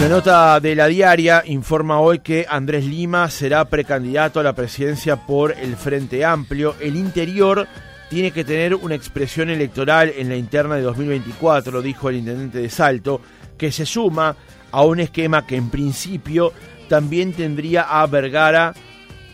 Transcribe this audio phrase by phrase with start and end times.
[0.00, 5.16] La nota de la diaria informa hoy que Andrés Lima será precandidato a la presidencia
[5.16, 6.76] por el Frente Amplio.
[6.80, 7.66] El interior
[8.08, 12.70] tiene que tener una expresión electoral en la interna de 2024, dijo el intendente de
[12.70, 13.20] Salto,
[13.58, 14.36] que se suma
[14.70, 16.52] a un esquema que en principio
[16.88, 18.74] también tendría a Vergara,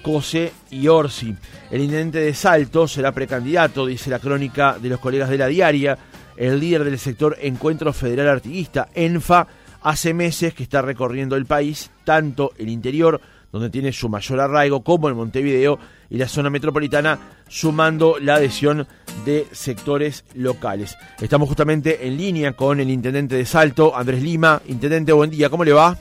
[0.02, 1.36] Cose y Orsi.
[1.70, 5.98] El intendente de Salto será precandidato, dice la crónica de los colegas de la diaria.
[6.38, 9.46] El líder del sector Encuentro Federal Artiguista, ENFA,
[9.84, 13.20] hace meses que está recorriendo el país, tanto el interior,
[13.52, 15.78] donde tiene su mayor arraigo, como el Montevideo
[16.10, 18.86] y la zona metropolitana, sumando la adhesión
[19.24, 20.96] de sectores locales.
[21.20, 24.60] Estamos justamente en línea con el intendente de Salto, Andrés Lima.
[24.66, 25.96] Intendente, buen día, ¿cómo le va?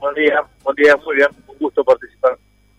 [0.00, 2.36] Buen día, buen día, muy bien, un gusto participar.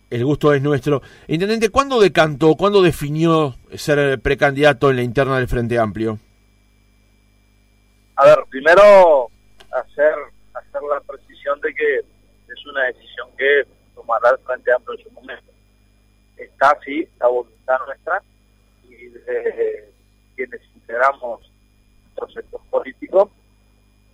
[0.10, 1.02] El gusto es nuestro.
[1.30, 6.20] Intendente, ¿cuándo decantó, cuándo definió ser precandidato en la interna del Frente Amplio?
[8.18, 9.32] A ver, primero
[9.72, 10.14] hacer,
[10.54, 15.12] hacer la precisión de que es una decisión que tomará el Frente Amplio en su
[15.12, 15.52] momento.
[16.38, 18.24] Está así la voluntad nuestra
[18.84, 19.94] y de
[20.36, 21.52] quienes integramos
[22.04, 23.32] nuestro sector político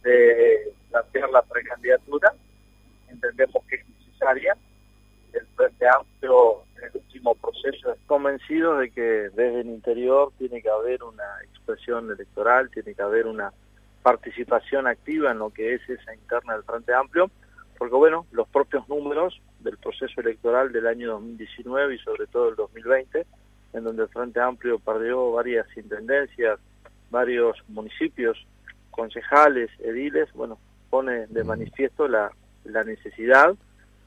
[0.04, 2.34] de plantear la precandidatura.
[3.09, 4.56] Entendemos que es necesaria.
[5.34, 10.62] El Frente Amplio en el último proceso es convencido de que desde el interior tiene
[10.62, 13.52] que haber una expresión electoral, tiene que haber una
[14.08, 17.30] participación activa en lo que es esa interna del Frente Amplio,
[17.77, 22.55] porque bueno, los propios números del proceso electoral del año 2019 y sobre todo el
[22.55, 23.25] 2020,
[23.73, 26.58] en donde el Frente Amplio perdió varias intendencias,
[27.09, 28.38] varios municipios,
[28.91, 30.58] concejales, ediles, bueno,
[30.89, 32.31] pone de manifiesto la,
[32.63, 33.58] la necesidad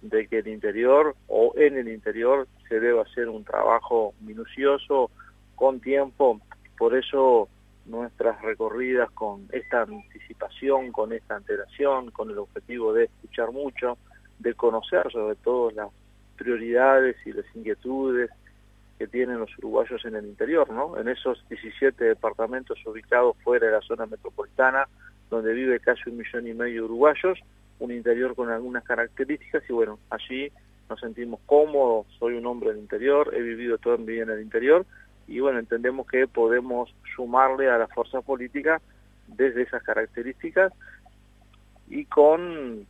[0.00, 5.10] de que el interior o en el interior se deba hacer un trabajo minucioso,
[5.56, 6.40] con tiempo,
[6.78, 7.50] por eso
[7.86, 13.98] nuestras recorridas con esta anticipación, con esta antelación, con el objetivo de escuchar mucho,
[14.39, 15.89] de conocer sobre todo las
[16.36, 18.31] prioridades y las inquietudes
[18.98, 20.98] que tienen los uruguayos en el interior, ¿no?
[20.98, 24.86] En esos 17 departamentos ubicados fuera de la zona metropolitana,
[25.30, 27.39] donde vive casi un millón y medio de uruguayos,
[27.79, 30.52] un interior con algunas características y bueno, allí
[30.89, 34.42] nos sentimos cómodos, soy un hombre del interior, he vivido toda mi vida en el
[34.42, 34.85] interior
[35.30, 38.83] y bueno, entendemos que podemos sumarle a la fuerza política
[39.29, 40.73] desde esas características
[41.89, 42.85] y con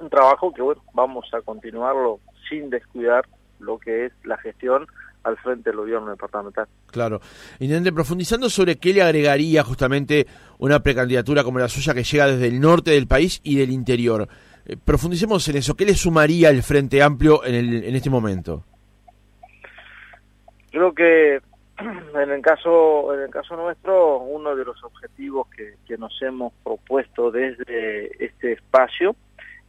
[0.00, 2.18] un trabajo que bueno, vamos a continuarlo
[2.48, 3.24] sin descuidar
[3.60, 4.88] lo que es la gestión
[5.22, 6.66] al frente del gobierno departamental.
[6.90, 7.20] Claro.
[7.60, 10.26] Intendente, profundizando sobre qué le agregaría justamente
[10.58, 14.26] una precandidatura como la suya que llega desde el norte del país y del interior.
[14.66, 15.76] Eh, profundicemos en eso.
[15.76, 18.64] ¿Qué le sumaría el Frente Amplio en, el, en este momento?
[20.72, 21.38] Creo que
[22.14, 26.52] en el caso en el caso nuestro uno de los objetivos que, que, nos hemos
[26.62, 29.16] propuesto desde este espacio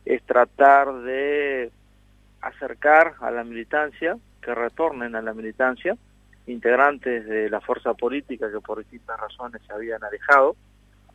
[0.06, 1.72] es tratar de
[2.42, 5.98] acercar a la militancia que retornen a la militancia.
[6.46, 10.58] Integrantes de la fuerza política que por distintas razones se habían alejado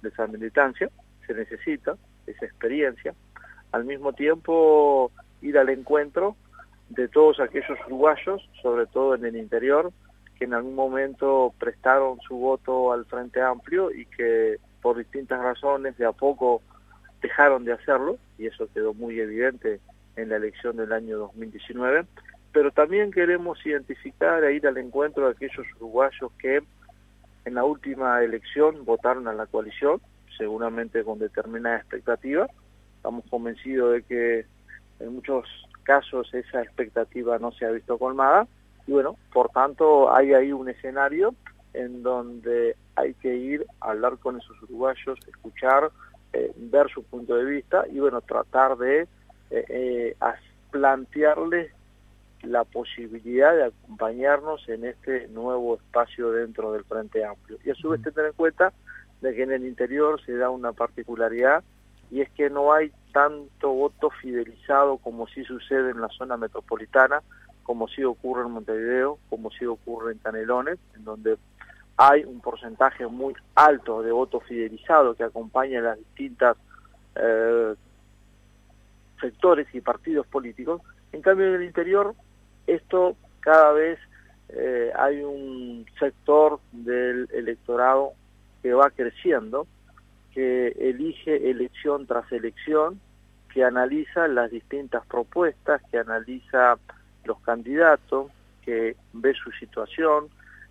[0.01, 0.89] de esa militancia.
[1.27, 3.15] Se necesita esa experiencia.
[3.73, 6.35] Al mismo tiempo ir al encuentro
[6.89, 9.93] de todos aquellos uruguayos sobre todo en el interior
[10.39, 15.97] que en algún momento prestaron su voto al Frente Amplio y que por distintas razones
[15.99, 16.63] de a poco
[17.21, 19.81] dejaron de hacerlo, y eso quedó muy evidente
[20.17, 22.07] en la elección del año 2019,
[22.53, 26.63] pero también queremos identificar e ir al encuentro de aquellos uruguayos que
[27.45, 30.01] en la última elección votaron a la coalición,
[30.37, 32.47] seguramente con determinada expectativa.
[32.97, 34.47] Estamos convencidos de que
[35.01, 35.47] en muchos
[35.83, 38.47] casos esa expectativa no se ha visto colmada,
[38.89, 41.35] y bueno, por tanto hay ahí un escenario
[41.75, 45.91] en donde hay que ir a hablar con esos uruguayos, escuchar,
[46.33, 49.03] eh, ver su punto de vista y bueno, tratar de
[49.51, 50.17] eh, eh,
[50.71, 51.71] plantearles
[52.41, 57.59] la posibilidad de acompañarnos en este nuevo espacio dentro del Frente Amplio.
[57.63, 58.73] Y a su vez tener en cuenta
[59.21, 61.63] de que en el interior se da una particularidad
[62.11, 67.23] y es que no hay tanto voto fidelizado como sí sucede en la zona metropolitana,
[67.69, 71.37] como sí ocurre en Montevideo, como sí ocurre en Canelones, en donde
[71.99, 76.57] hay un porcentaje muy alto de votos fidelizados que acompañan las distintas
[77.15, 77.75] eh,
[79.21, 80.81] sectores y partidos políticos.
[81.13, 82.15] En cambio, en el interior,
[82.67, 83.99] esto cada vez
[84.49, 88.13] eh, hay un sector del electorado
[88.63, 89.67] que va creciendo,
[90.33, 92.99] que elige elección tras elección,
[93.53, 96.79] que analiza las distintas propuestas, que analiza
[97.29, 98.33] los candidatos,
[98.65, 100.29] que ve su situación,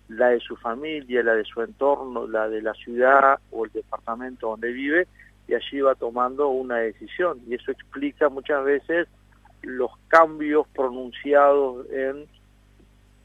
[0.08, 4.48] la de su familia, la de su entorno, la de la ciudad o el departamento
[4.48, 5.06] donde vive,
[5.46, 7.40] y allí va tomando una decisión.
[7.46, 9.08] Y eso explica muchas veces
[9.62, 12.26] los cambios pronunciados en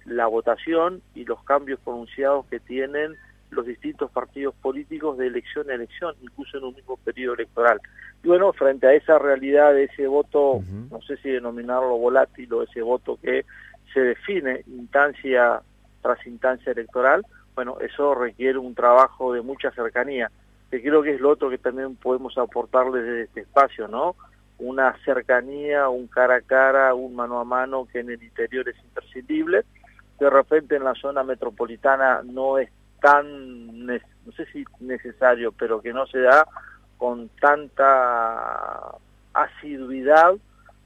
[0.06, 3.15] la votación y los cambios pronunciados que tienen
[3.51, 7.80] los distintos partidos políticos de elección a elección, incluso en un mismo periodo electoral.
[8.24, 12.64] Y bueno, frente a esa realidad de ese voto, no sé si denominarlo volátil o
[12.64, 13.46] ese voto que
[13.94, 15.62] se define instancia
[16.02, 20.31] tras instancia electoral, bueno, eso requiere un trabajo de mucha cercanía,
[20.72, 24.16] que creo que es lo otro que también podemos aportarle desde este espacio, ¿no?
[24.58, 28.78] Una cercanía, un cara a cara, un mano a mano que en el interior es
[28.86, 29.66] imprescindible,
[30.19, 32.69] de repente en la zona metropolitana no es
[33.02, 36.48] tan, no sé si necesario, pero que no se da
[37.04, 38.96] con tanta
[39.34, 40.36] asiduidad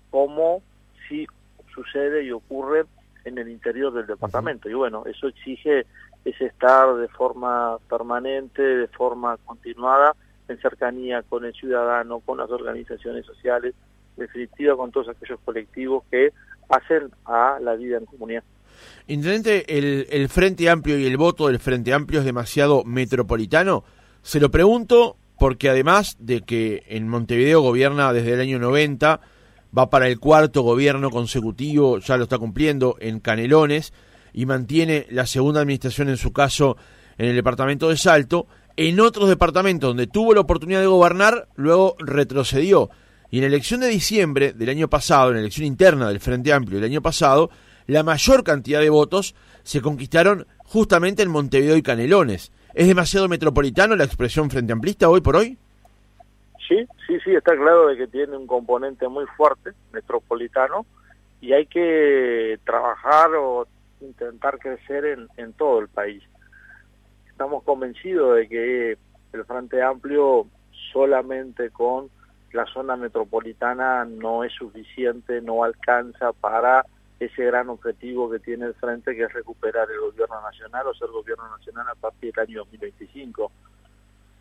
[0.10, 0.64] como
[1.08, 1.28] si
[1.72, 2.86] sucede y ocurre
[3.24, 4.68] en el interior del departamento.
[4.68, 5.86] Y bueno, eso exige
[6.25, 10.16] ese estar de forma permanente, de forma continuada,
[10.48, 13.75] en cercanía con el ciudadano, con las organizaciones sociales,
[14.16, 16.34] definitiva con todos aquellos colectivos que
[16.68, 18.44] hacen a la vida en comunidad.
[19.06, 23.84] Intendente, el Frente Amplio y el voto del Frente Amplio es demasiado metropolitano.
[24.24, 29.22] Se lo pregunto porque además de que en Montevideo gobierna desde el año 90,
[29.78, 33.94] va para el cuarto gobierno consecutivo, ya lo está cumpliendo en Canelones
[34.34, 36.78] y mantiene la segunda administración en su caso
[37.18, 38.48] en el departamento de Salto.
[38.75, 42.90] En otros departamentos donde tuvo la oportunidad de gobernar, luego retrocedió.
[43.30, 46.54] Y en la elección de diciembre del año pasado, en la elección interna del Frente
[46.54, 47.50] Amplio del año pasado,
[47.88, 52.51] la mayor cantidad de votos se conquistaron justamente en Montevideo y Canelones.
[52.77, 55.57] ¿Es demasiado metropolitano la expresión Frente Amplista hoy por hoy?
[56.68, 60.85] Sí, sí, sí, está claro de que tiene un componente muy fuerte, metropolitano,
[61.41, 63.65] y hay que trabajar o
[64.00, 66.21] intentar crecer en, en todo el país.
[67.27, 68.97] Estamos convencidos de que
[69.33, 70.45] el Frente Amplio
[70.94, 72.12] solamente con
[72.51, 76.85] la zona metropolitana no es suficiente, no alcanza para
[77.19, 81.10] ese gran objetivo que tiene el Frente, que es recuperar el gobierno nacional o ser
[81.10, 83.52] gobierno nacional a partir del año 2025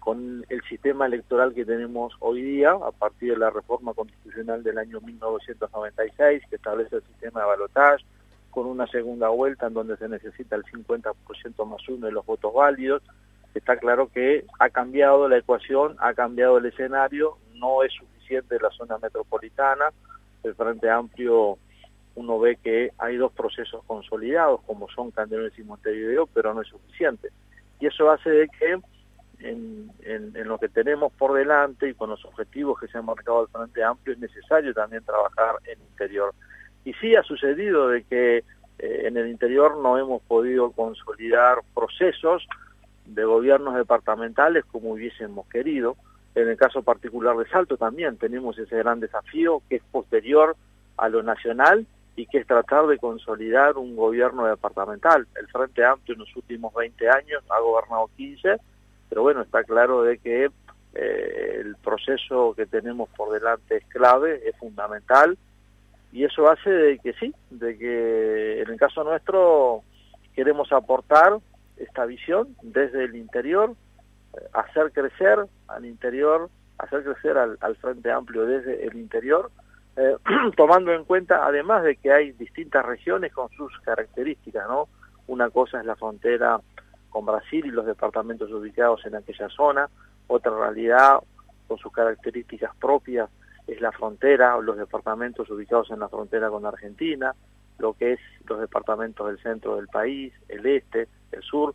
[0.07, 4.79] con el sistema electoral que tenemos hoy día, a partir de la reforma constitucional del
[4.79, 8.05] año 1996, que establece el sistema de balotaje,
[8.53, 12.55] con una segunda vuelta en donde se necesita el 50% más uno de los votos
[12.55, 13.03] válidos,
[13.53, 18.71] está claro que ha cambiado la ecuación, ha cambiado el escenario, no es suficiente la
[18.71, 19.87] zona metropolitana,
[20.45, 21.59] el Frente Amplio
[22.17, 26.69] uno ve que hay dos procesos consolidados, como son Candelones y Montevideo, pero no es
[26.69, 27.29] suficiente.
[27.79, 28.81] Y eso hace de que
[29.41, 29.93] en,
[30.49, 33.85] lo que tenemos por delante y con los objetivos que se han marcado al Frente
[33.85, 36.35] Amplio es necesario también trabajar en interior.
[36.85, 38.45] Y sí ha sucedido de que eh,
[38.79, 42.47] en el interior no hemos podido consolidar procesos
[43.05, 45.97] de gobiernos departamentales como hubiésemos querido.
[46.35, 50.57] En el caso particular de Salto también tenemos ese gran desafío que es posterior
[50.97, 51.87] a lo nacional
[52.17, 55.27] y que es tratar de consolidar un gobierno departamental.
[55.39, 58.57] El Frente Amplio en los últimos 20 años ha gobernado 15
[59.09, 60.51] pero bueno, está claro de que
[60.95, 65.37] eh, el proceso que tenemos por delante es clave, es fundamental,
[66.13, 69.83] y eso hace de que sí, de que en el caso nuestro
[70.35, 71.39] queremos aportar
[71.77, 73.75] esta visión desde el interior,
[74.35, 76.49] eh, hacer crecer al interior,
[76.79, 79.51] hacer crecer al, Frente Amplio desde el interior,
[79.97, 80.17] eh,
[80.57, 84.89] tomando en cuenta además de que hay distintas regiones con sus características, ¿no?
[85.27, 86.61] Una cosa es la frontera
[87.09, 89.89] con Brasil y los departamentos ubicados en aquella zona.
[90.27, 91.19] Otra realidad
[91.67, 93.29] con sus características propias
[93.67, 97.35] es la frontera, o los departamentos ubicados en la frontera con Argentina,
[97.79, 101.75] lo que es los departamentos del centro del país, el este, el sur.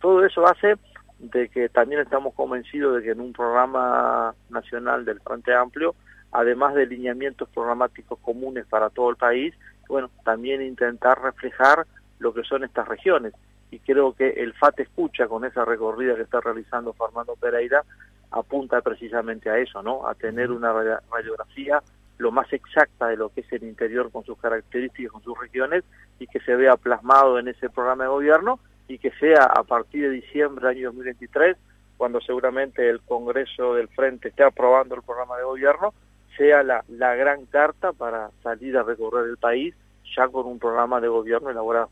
[0.00, 0.76] Todo eso hace
[1.18, 5.94] de que también estamos convencidos de que en un programa nacional del Frente Amplio,
[6.36, 9.54] además de lineamientos programáticos comunes para todo el país,
[9.88, 11.86] bueno, también intentar reflejar
[12.18, 13.32] lo que son estas regiones
[13.70, 17.84] y creo que el FAT escucha con esa recorrida que está realizando Fernando Pereira
[18.30, 20.06] apunta precisamente a eso, ¿no?
[20.06, 20.72] A tener una
[21.10, 21.82] radiografía
[22.18, 25.84] lo más exacta de lo que es el interior con sus características, con sus regiones
[26.18, 30.02] y que se vea plasmado en ese programa de gobierno y que sea a partir
[30.02, 31.56] de diciembre del año 2023,
[31.96, 35.92] cuando seguramente el Congreso del Frente esté aprobando el programa de gobierno,
[36.36, 39.74] sea la, la gran carta para salir a recorrer el país
[40.16, 41.90] ya con un programa de gobierno elaborado.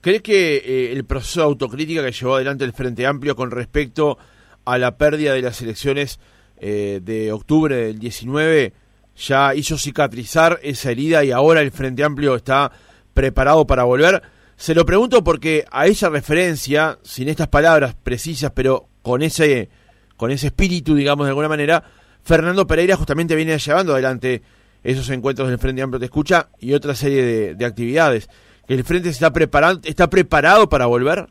[0.00, 4.18] ¿Cree que eh, el proceso de autocrítica que llevó adelante el Frente Amplio con respecto
[4.64, 6.20] a la pérdida de las elecciones
[6.58, 8.72] eh, de octubre del 19
[9.16, 12.70] ya hizo cicatrizar esa herida y ahora el Frente Amplio está
[13.14, 14.22] preparado para volver?
[14.56, 19.68] Se lo pregunto porque a esa referencia, sin estas palabras precisas, pero con ese
[20.16, 21.84] con ese espíritu, digamos, de alguna manera,
[22.26, 24.42] Fernando Pereira justamente viene llevando adelante
[24.82, 28.28] esos encuentros del Frente Amplio Te Escucha y otra serie de, actividades.
[28.66, 31.28] ¿El Frente está, preparado, está preparado para volver?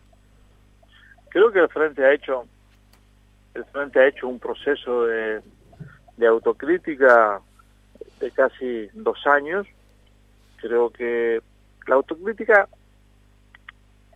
[1.28, 2.46] Creo que el Frente ha hecho
[3.56, 5.42] el Frente ha hecho un proceso de,
[6.16, 7.42] de autocrítica
[8.22, 9.68] de casi dos años.
[10.62, 11.42] Creo que
[11.88, 12.70] la autocrítica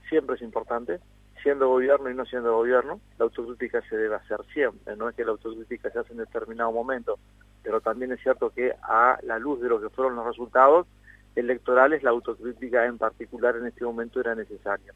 [0.07, 0.99] siempre es importante,
[1.41, 5.25] siendo gobierno y no siendo gobierno, la autocrítica se debe hacer siempre, no es que
[5.25, 7.19] la autocrítica se hace en determinado momento,
[7.63, 10.87] pero también es cierto que a la luz de lo que fueron los resultados
[11.35, 14.93] electorales, la autocrítica en particular en este momento era necesaria.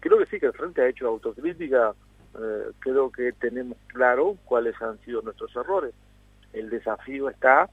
[0.00, 1.94] Creo que sí que el Frente ha hecho autocrítica,
[2.38, 5.94] eh, creo que tenemos claro cuáles han sido nuestros errores.
[6.52, 7.68] El desafío está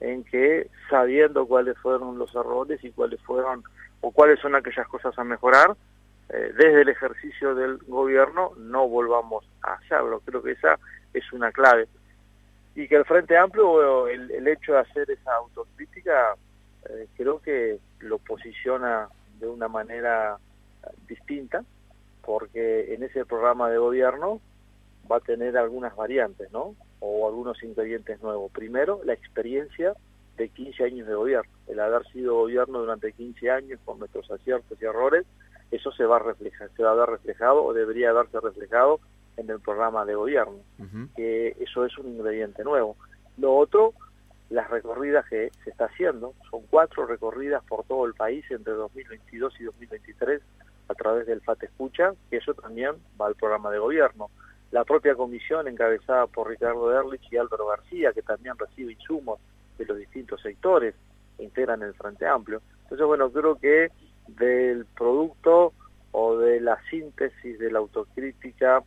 [0.00, 3.62] en que sabiendo cuáles fueron los errores y cuáles fueron
[4.00, 5.76] o cuáles son aquellas cosas a mejorar,
[6.30, 10.20] eh, desde el ejercicio del gobierno no volvamos a hacerlo.
[10.24, 10.78] Creo que esa
[11.14, 11.88] es una clave.
[12.74, 16.34] Y que el Frente Amplio, el, hecho de hacer esa autocrítica,
[16.88, 19.08] eh, creo que lo posiciona
[19.40, 20.38] de una manera
[21.08, 21.64] distinta,
[22.22, 24.40] porque en ese programa de gobierno
[25.10, 26.74] va a tener algunas variantes, ¿no?
[27.00, 28.52] O algunos ingredientes nuevos.
[28.52, 29.94] Primero, la experiencia
[30.36, 34.80] de 15 años de gobierno, el haber sido gobierno durante 15 años con nuestros aciertos
[34.80, 35.24] y errores,
[35.70, 39.00] eso se va a reflejar, se va a ver reflejado o debería haberse reflejado
[39.36, 40.58] en el programa de gobierno,
[41.14, 42.96] que eso es un ingrediente nuevo.
[43.36, 43.94] Lo otro,
[44.50, 49.60] las recorridas que se está haciendo, son cuatro recorridas por todo el país entre 2022
[49.60, 50.42] y 2023
[50.88, 54.30] a través del FAT Escucha, que eso también va al programa de gobierno.
[54.70, 59.38] La propia comisión encabezada por Ricardo Erlich y Álvaro García, que también recibe insumos
[59.76, 60.94] de los distintos sectores
[61.36, 62.60] que integran el Frente Amplio.
[62.82, 63.90] Entonces, bueno, creo que
[64.28, 65.72] del producto
[66.12, 68.82] o de la síntesis de la autocrítica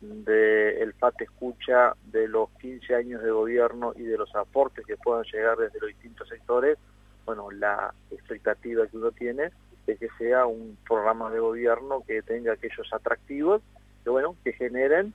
[0.00, 5.24] del FAT escucha de los 15 años de gobierno y de los aportes que puedan
[5.24, 6.78] llegar desde los distintos sectores,
[7.26, 9.50] bueno, la expectativa que uno tiene
[9.86, 13.62] es que sea un programa de gobierno que tenga aquellos atractivos,
[14.04, 15.14] que bueno, que generen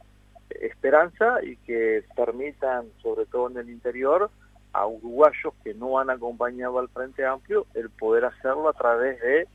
[0.50, 4.30] esperanza y que permitan, sobre todo en el interior,
[4.74, 9.48] a uruguayos que no han acompañado al Frente Amplio el poder hacerlo a través de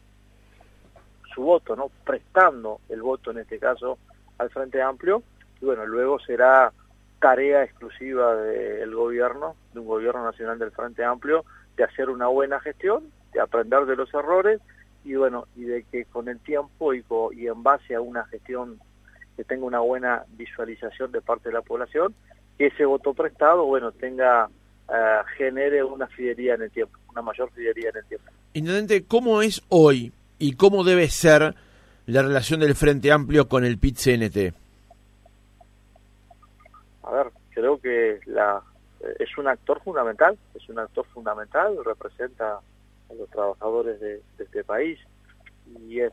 [1.38, 1.88] su voto, ¿no?
[2.04, 3.96] Prestando el voto en este caso
[4.38, 5.22] al Frente Amplio
[5.60, 6.72] y bueno, luego será
[7.20, 11.44] tarea exclusiva del gobierno, de un gobierno nacional del Frente Amplio,
[11.76, 14.60] de hacer una buena gestión, de aprender de los errores
[15.04, 17.04] y bueno, y de que con el tiempo y,
[17.36, 18.80] y en base a una gestión
[19.36, 22.16] que tenga una buena visualización de parte de la población,
[22.56, 24.48] que ese voto prestado, bueno, tenga,
[24.88, 28.26] uh, genere una fidelidad en el tiempo, una mayor fidelidad en el tiempo.
[28.54, 31.54] Intendente, ¿cómo es hoy y cómo debe ser
[32.06, 34.54] la relación del Frente Amplio con el PIT-CNT?
[37.02, 38.62] A ver, creo que la,
[39.18, 42.58] es un actor fundamental, es un actor fundamental, representa
[43.10, 44.98] a los trabajadores de, este país
[45.80, 46.12] y es,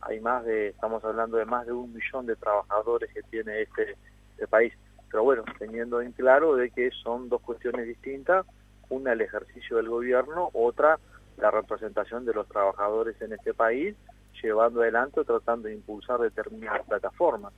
[0.00, 3.96] hay más de, estamos hablando de más de un millón de trabajadores que tiene este,
[4.32, 4.72] este país.
[5.10, 8.46] Pero bueno, teniendo en claro de que son dos cuestiones distintas,
[8.88, 10.98] una el ejercicio del gobierno, otra
[11.38, 13.94] la representación de los trabajadores en este país,
[14.42, 17.52] llevando adelante tratando de impulsar determinadas plataformas.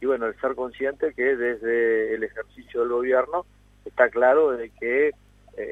[0.00, 3.44] Y bueno, el ser consciente que desde el ejercicio del gobierno
[3.84, 5.12] está claro de que eh,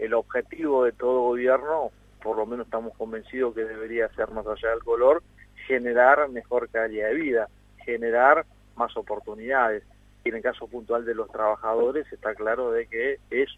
[0.03, 1.91] el objetivo de todo gobierno,
[2.23, 5.23] por lo menos estamos convencidos que debería ser más allá del color,
[5.67, 7.49] generar mejor calidad de vida,
[7.85, 8.45] generar
[8.77, 9.83] más oportunidades.
[10.25, 13.49] Y en el caso puntual de los trabajadores está claro de que es,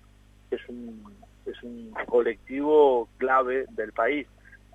[0.51, 1.20] es un
[1.51, 4.27] es un colectivo clave del país.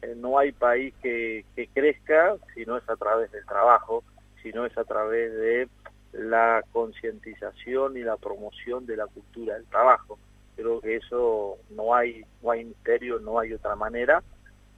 [0.01, 4.03] Eh, no hay país que, crezca si no es a través del trabajo,
[4.41, 5.67] si no es a través de
[6.13, 10.17] la concientización y la promoción de la cultura del trabajo.
[10.55, 14.24] Creo que eso no hay, no hay misterio, no hay otra manera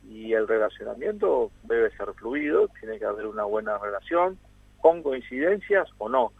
[0.09, 4.37] y el relacionamiento debe ser fluido, tiene que haber una buena relación,
[4.79, 6.31] con coincidencias o no,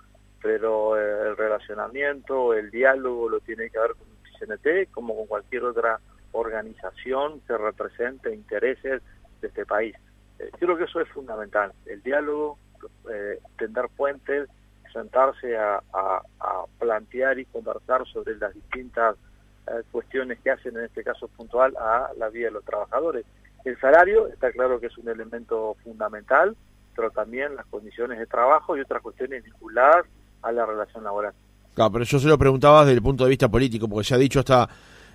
[0.42, 5.64] pero eh, el relacionamiento, el diálogo lo tiene que haber con CNT como con cualquier
[5.64, 6.00] otra
[6.32, 9.02] organización que represente intereses
[9.42, 9.96] de este país.
[10.40, 12.58] Eh, creo que eso es fundamental, el diálogo,
[13.12, 14.50] eh, tender puentes,
[14.94, 15.82] sentarse a,
[16.80, 19.16] plantear y conversar sobre las distintas
[19.68, 23.26] eh, cuestiones que hacen en este caso puntual a la vida de los trabajadores.
[23.66, 26.56] El salario está claro que es un elemento fundamental,
[26.96, 30.06] pero también las condiciones de trabajo y otras cuestiones vinculadas
[30.42, 31.34] a la relación laboral.
[31.78, 34.18] Claro, pero yo se lo preguntaba desde el punto de vista político, porque se ha
[34.18, 34.68] dicho hasta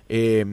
[0.07, 0.45] eh,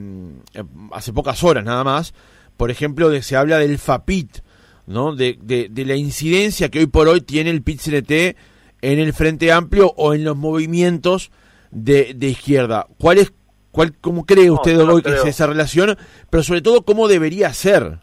[0.91, 2.13] hace pocas horas nada más,
[2.57, 4.39] por ejemplo, de, se habla del FAPIT,
[4.87, 5.15] ¿no?
[5.15, 8.35] De, de, la incidencia que hoy por hoy tiene el PIT-CNT
[8.81, 11.31] en el Frente Amplio o en los movimientos
[11.69, 12.87] de, de izquierda.
[12.97, 13.31] ¿Cuál es,
[13.71, 15.97] cuál, cómo cree usted hoy que es esa relación?
[16.29, 17.99] Pero sobre todo, ¿cómo debería ser?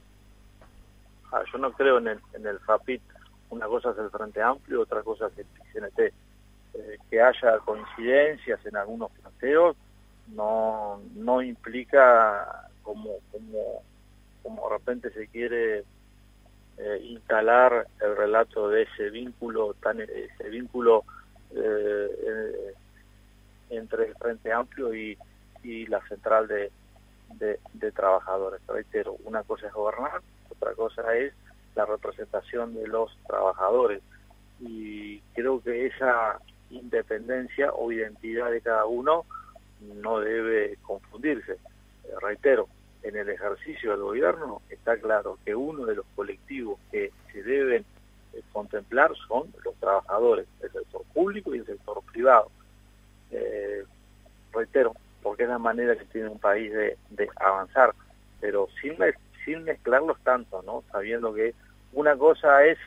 [1.30, 3.02] Ah, yo no creo en el, en el FAPIT.
[3.50, 6.14] Una cosa es el Frente Amplio, otra cosa es el PCNT.
[6.78, 9.76] Eh, que haya coincidencias en algunos planteos
[10.28, 13.82] no, no implica como, como,
[14.44, 15.78] como de repente se quiere
[16.76, 21.04] eh, instalar el relato de ese vínculo tan ese vínculo
[21.50, 22.74] eh,
[23.70, 25.18] entre el Frente Amplio y,
[25.64, 26.70] y la central de,
[27.72, 28.60] de, trabajadores.
[28.68, 31.34] Reitero, una cosa es gobernar, otra cosa es
[31.74, 34.00] la representación de los trabajadores.
[34.60, 36.38] Y creo que esa
[36.70, 39.24] independencia o identidad de cada uno
[39.80, 41.52] no debe confundirse.
[41.52, 42.68] Eh, reitero,
[43.02, 47.84] en el ejercicio del gobierno está claro que uno de los colectivos que se deben
[48.32, 52.50] eh, contemplar son los trabajadores del sector público y el sector privado.
[53.30, 53.84] Eh,
[54.52, 57.94] reitero, porque es la manera que tiene un país de, de avanzar,
[58.40, 58.96] pero sin,
[59.44, 60.82] sin mezclarlos tanto, ¿no?
[60.90, 61.54] Sabiendo que
[61.92, 62.78] una cosa es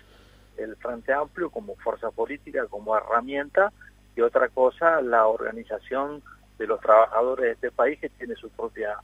[0.62, 3.72] el Frente Amplio como fuerza política, como herramienta,
[4.16, 6.22] y otra cosa la organización
[6.58, 8.98] de los trabajadores de este país que tiene su propia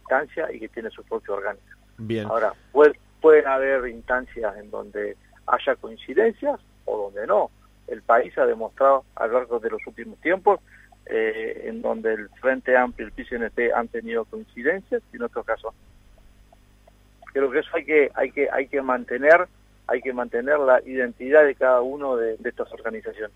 [0.00, 1.70] instancia y que tiene su propio organismo.
[1.98, 2.26] Bien.
[2.26, 7.50] Ahora, puede, pueden haber instancias en donde haya coincidencias o donde no.
[7.86, 10.60] El país ha demostrado a lo largo de los últimos tiempos
[11.06, 15.44] eh, en donde el Frente Amplio y el PCNT han tenido coincidencias y en otros
[15.44, 15.74] casos
[17.32, 19.48] creo que eso hay que hay que hay que mantener
[19.90, 23.32] hay que mantener la identidad de cada uno de, estas organizaciones.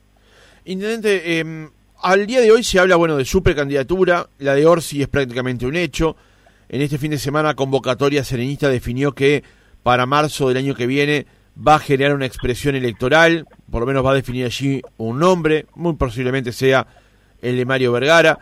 [0.64, 1.68] Intendente, eh,
[2.00, 5.66] al día de hoy se habla bueno de su precandidatura, la de Orsi es prácticamente
[5.66, 6.16] un hecho.
[6.68, 9.42] En este fin de semana convocatoria serenista definió que
[9.82, 14.04] para marzo del año que viene va a generar una expresión electoral, por lo menos
[14.04, 16.86] va a definir allí un nombre, muy posiblemente sea
[17.42, 18.38] el de Mario Vergara.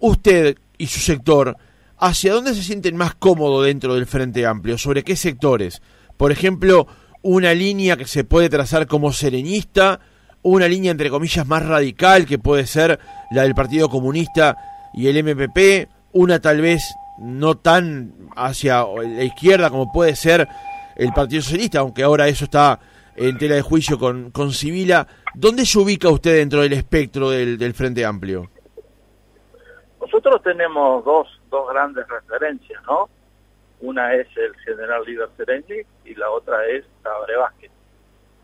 [0.00, 1.56] Usted y su sector,
[1.98, 4.76] ¿hacia dónde se sienten más cómodos dentro del Frente Amplio?
[4.78, 5.80] ¿Sobre qué sectores?
[6.16, 6.86] Por ejemplo,
[7.22, 10.00] una línea que se puede trazar como serenista,
[10.42, 12.98] una línea entre comillas más radical que puede ser
[13.30, 14.56] la del Partido Comunista
[14.92, 16.82] y el MPP, una tal vez
[17.18, 20.48] no tan hacia la izquierda como puede ser
[20.96, 22.80] el Partido Socialista, aunque ahora eso está
[23.16, 25.06] en tela de juicio con, con Sibila.
[25.34, 28.50] ¿Dónde se ubica usted dentro del espectro del, Frente Amplio?
[30.00, 33.08] Nosotros tenemos dos, dos grandes referencias, ¿no?
[33.80, 37.70] Una es el general líder Sereni y la otra es Tabaré Vázquez.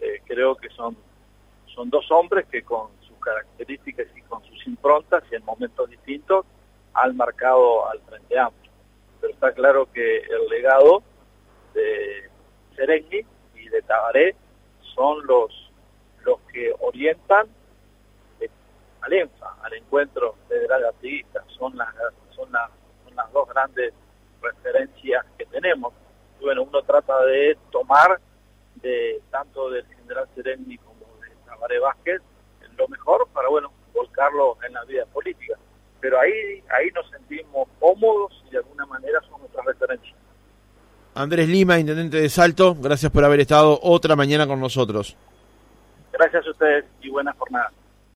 [0.01, 0.97] Eh, creo que son,
[1.75, 6.47] son dos hombres que con sus características y con sus improntas y en momentos distintos
[6.95, 8.73] han marcado al Frente Amplio.
[9.21, 11.03] Pero está claro que el legado
[11.75, 12.31] de
[12.77, 14.37] Sereni y de Tabaré
[14.95, 15.71] son los,
[16.25, 17.49] los que orientan
[18.41, 18.49] eh,
[19.01, 21.45] al ENFA, al encuentro federal activista.
[21.59, 21.89] Son las,
[22.35, 22.71] son, las,
[23.05, 23.93] son las dos grandes
[24.41, 25.93] referencias que tenemos.
[26.41, 28.21] Y bueno, uno trata de tomar
[28.77, 32.23] de tanto del general Sereni como de Tabaré Vázquez
[32.79, 35.55] lo mejor para, bueno, volcarlo en la vida política.
[36.01, 40.17] Pero ahí, ahí nos sentimos cómodos y de alguna manera son nuestras referencias.
[41.15, 45.17] Andrés Lima, intendente de Salto, gracias por haber estado otra mañana con nosotros.
[46.13, 47.73] Gracias a ustedes y buena jornada.